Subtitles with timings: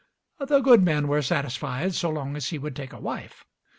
[0.39, 3.45] The good men were satisfied, so long as he would take a wife.